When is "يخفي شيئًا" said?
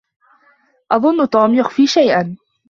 1.53-2.37